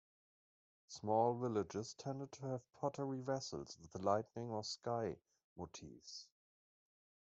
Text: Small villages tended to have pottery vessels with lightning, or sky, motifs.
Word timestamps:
Small 0.87 1.37
villages 1.37 1.93
tended 1.93 2.31
to 2.31 2.47
have 2.47 2.73
pottery 2.73 3.19
vessels 3.21 3.77
with 3.79 4.01
lightning, 4.01 4.49
or 4.49 4.63
sky, 4.63 5.17
motifs. 5.55 6.27